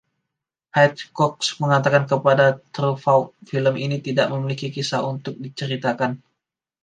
Hitchcock 0.77 1.45
mengatakan 1.61 2.03
kepada 2.11 2.45
Truffaut 2.73 3.27
"Film 3.49 3.75
ini 3.85 3.97
tidak 4.07 4.27
memiliki 4.33 4.67
kisah 4.75 5.01
untuk 5.13 5.35
diceritakan". 5.45 6.11